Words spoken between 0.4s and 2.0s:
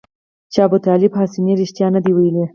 چې ابوطالب حسیني رښتیا نه